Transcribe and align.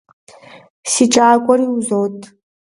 Си 0.91 1.05
кӀагуэри 1.13 1.65
узот. 1.77 2.17